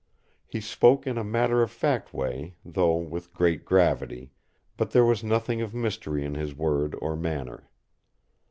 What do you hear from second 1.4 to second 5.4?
of fact way, though with great gravity; but there was